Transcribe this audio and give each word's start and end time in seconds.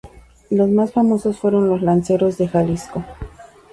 Los 0.49 0.67
más 0.67 0.91
famosos 0.93 1.37
fueron 1.37 1.69
los 1.69 1.83
Lanceros 1.83 2.35
de 2.39 2.47
Jalisco. 2.47 3.05